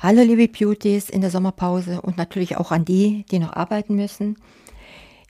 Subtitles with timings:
[0.00, 4.36] Hallo liebe Beauties in der Sommerpause und natürlich auch an die, die noch arbeiten müssen.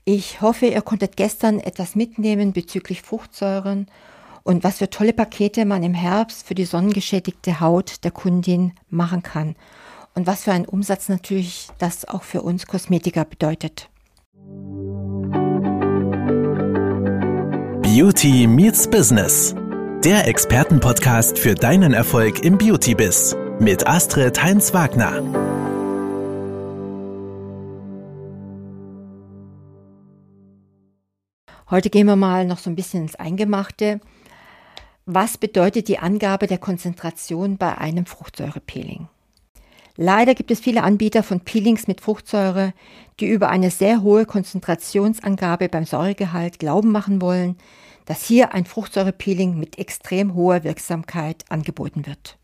[0.05, 3.87] Ich hoffe, ihr konntet gestern etwas mitnehmen bezüglich Fruchtsäuren
[4.43, 9.23] und was für tolle Pakete man im Herbst für die sonnengeschädigte Haut der Kundin machen
[9.23, 9.55] kann
[10.13, 13.89] und was für einen Umsatz natürlich das auch für uns Kosmetiker bedeutet.
[17.81, 19.55] Beauty meets Business.
[20.05, 25.21] Der Expertenpodcast für deinen Erfolg im Beauty-Biss mit Astrid Heinz-Wagner.
[31.69, 33.99] Heute gehen wir mal noch so ein bisschen ins Eingemachte.
[35.05, 39.09] Was bedeutet die Angabe der Konzentration bei einem Fruchtsäurepeeling?
[39.97, 42.73] Leider gibt es viele Anbieter von Peelings mit Fruchtsäure,
[43.19, 47.57] die über eine sehr hohe Konzentrationsangabe beim Säuregehalt glauben machen wollen,
[48.05, 52.39] dass hier ein Fruchtsäurepeeling mit extrem hoher Wirksamkeit angeboten wird.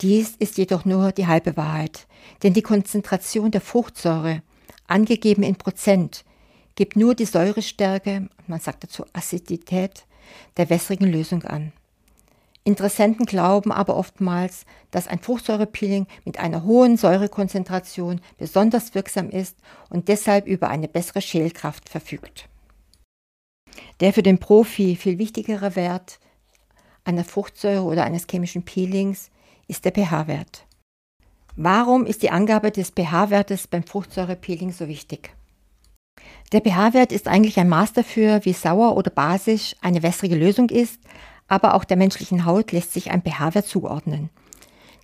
[0.00, 2.06] Dies ist jedoch nur die halbe Wahrheit,
[2.42, 4.42] denn die Konzentration der Fruchtsäure,
[4.86, 6.24] angegeben in Prozent,
[6.76, 10.06] gibt nur die Säurestärke, man sagt dazu Acidität,
[10.56, 11.72] der wässrigen Lösung an.
[12.62, 19.56] Interessenten glauben aber oftmals, dass ein Fruchtsäurepeeling mit einer hohen Säurekonzentration besonders wirksam ist
[19.90, 22.48] und deshalb über eine bessere Schälkraft verfügt.
[23.98, 26.20] Der für den Profi viel wichtigere Wert
[27.04, 29.30] einer Fruchtsäure oder eines chemischen Peelings
[29.68, 30.66] ist der pH-Wert.
[31.54, 35.34] Warum ist die Angabe des pH-Wertes beim Fruchtsäurepeeling so wichtig?
[36.52, 41.00] Der pH-Wert ist eigentlich ein Maß dafür, wie sauer oder basisch eine wässrige Lösung ist,
[41.46, 44.30] aber auch der menschlichen Haut lässt sich ein pH-Wert zuordnen.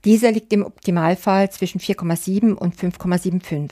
[0.04, 3.70] Dieser liegt im Optimalfall zwischen 4,7 und 5,75.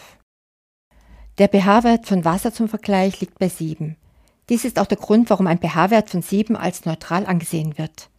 [1.38, 3.96] Der pH-Wert von Wasser zum Vergleich liegt bei 7.
[4.48, 8.10] Dies ist auch der Grund, warum ein pH-Wert von 7 als neutral angesehen wird.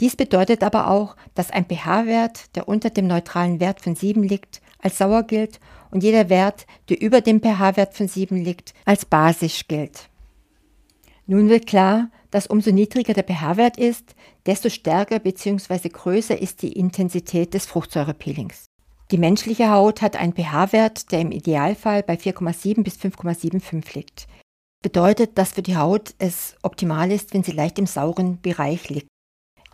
[0.00, 4.60] Dies bedeutet aber auch, dass ein pH-Wert, der unter dem neutralen Wert von 7 liegt,
[4.80, 5.58] als sauer gilt
[5.90, 10.08] und jeder Wert, der über dem pH-Wert von 7 liegt, als basisch gilt.
[11.26, 14.14] Nun wird klar, dass umso niedriger der pH-Wert ist,
[14.46, 15.88] desto stärker bzw.
[15.88, 18.66] größer ist die Intensität des Fruchtsäurepeelings.
[19.10, 24.26] Die menschliche Haut hat einen pH-Wert, der im Idealfall bei 4,7 bis 5,75 liegt.
[24.82, 29.08] Bedeutet, dass für die Haut es optimal ist, wenn sie leicht im sauren Bereich liegt.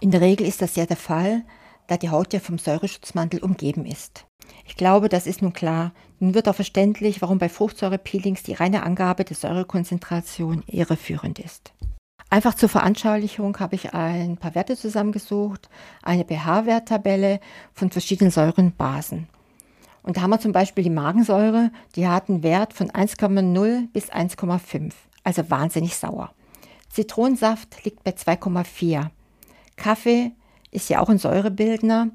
[0.05, 1.45] In der Regel ist das ja der Fall,
[1.87, 4.27] da die Haut ja vom Säureschutzmantel umgeben ist.
[4.67, 5.95] Ich glaube, das ist nun klar.
[6.21, 11.73] Nun wird auch verständlich, warum bei Fruchtsäurepeelings die reine Angabe der Säurekonzentration irreführend ist.
[12.29, 15.71] Einfach zur Veranschaulichung habe ich ein paar Werte zusammengesucht,
[16.03, 17.41] eine pH-Werttabelle
[17.73, 19.27] von verschiedenen Säurenbasen.
[20.03, 24.13] Und da haben wir zum Beispiel die Magensäure, die hat einen Wert von 1,0 bis
[24.13, 24.93] 1,5,
[25.23, 26.35] also wahnsinnig sauer.
[26.91, 29.09] Zitronensaft liegt bei 2,4.
[29.77, 30.33] Kaffee
[30.71, 32.11] ist ja auch ein Säurebildner,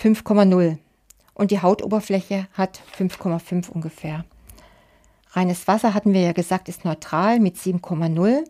[0.00, 0.78] 5,0.
[1.34, 4.24] Und die Hautoberfläche hat 5,5 ungefähr.
[5.32, 8.44] Reines Wasser hatten wir ja gesagt, ist neutral mit 7,0.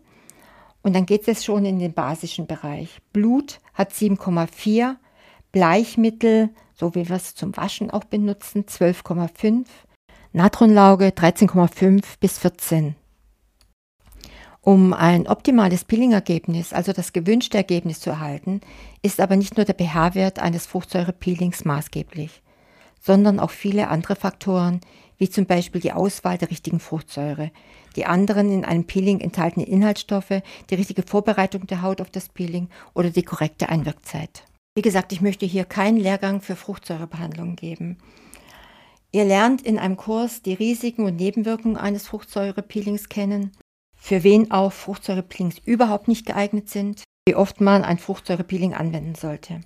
[0.83, 3.01] Und dann geht es schon in den basischen Bereich.
[3.13, 4.97] Blut hat 7,4,
[5.53, 9.67] Bleichmittel, so wie wir es zum Waschen auch benutzen, 12,5,
[10.33, 12.95] Natronlauge 13,5 bis 14.
[14.63, 18.61] Um ein optimales Peeling-Ergebnis, also das gewünschte Ergebnis zu erhalten,
[19.01, 22.43] ist aber nicht nur der pH-Wert eines Fruchtsäurepeelings maßgeblich,
[23.01, 24.81] sondern auch viele andere Faktoren,
[25.17, 27.51] wie zum Beispiel die Auswahl der richtigen Fruchtsäure,
[27.97, 32.69] die anderen in einem Peeling enthaltenen Inhaltsstoffe, die richtige Vorbereitung der Haut auf das Peeling
[32.95, 34.45] oder die korrekte Einwirkzeit.
[34.75, 37.97] Wie gesagt, ich möchte hier keinen Lehrgang für Fruchtsäurebehandlung geben.
[39.11, 43.53] Ihr lernt in einem Kurs die Risiken und Nebenwirkungen eines Fruchtsäurepeelings kennen
[44.01, 49.61] für wen auch Fruchtsäurepeelings überhaupt nicht geeignet sind, wie oft man ein Fruchtsäurepeeling anwenden sollte.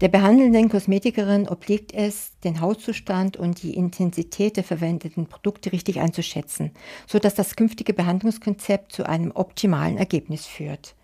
[0.00, 6.72] Der behandelnden Kosmetikerin obliegt es, den Hautzustand und die Intensität der verwendeten Produkte richtig einzuschätzen,
[7.06, 10.96] sodass das künftige Behandlungskonzept zu einem optimalen Ergebnis führt.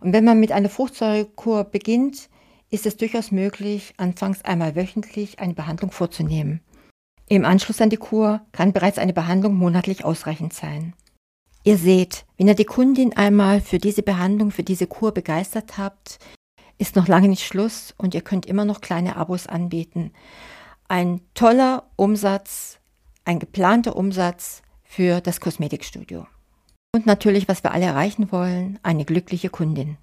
[0.00, 2.28] Und wenn man mit einer Fruchtsäurekur beginnt,
[2.70, 6.60] ist es durchaus möglich, anfangs einmal wöchentlich eine Behandlung vorzunehmen.
[7.28, 10.94] Im Anschluss an die Kur kann bereits eine Behandlung monatlich ausreichend sein.
[11.62, 16.18] Ihr seht, wenn ihr die Kundin einmal für diese Behandlung, für diese Kur begeistert habt,
[16.78, 20.12] ist noch lange nicht Schluss und ihr könnt immer noch kleine Abos anbieten.
[20.88, 22.78] Ein toller Umsatz,
[23.24, 26.26] ein geplanter Umsatz für das Kosmetikstudio.
[26.92, 29.98] Und natürlich, was wir alle erreichen wollen, eine glückliche Kundin.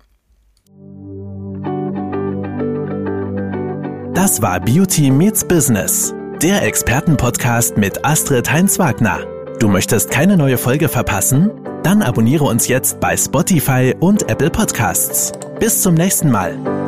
[4.13, 9.36] Das war Beauty Meets Business, der Expertenpodcast mit Astrid Heinz-Wagner.
[9.59, 11.49] Du möchtest keine neue Folge verpassen?
[11.81, 15.31] Dann abonniere uns jetzt bei Spotify und Apple Podcasts.
[15.59, 16.86] Bis zum nächsten Mal.